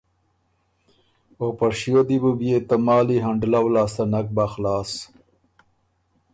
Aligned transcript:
او 1.39 1.47
په 1.57 1.65
شیو 1.79 2.01
دی 2.09 2.17
بو 2.21 2.31
بيې 2.39 2.57
ته 2.67 2.75
مالی 2.85 3.17
هنډلؤ 3.25 3.65
لاسته 3.75 4.03
نک 4.11 4.27
بَۀ 4.35 4.45
خلاص۔ 4.53 4.91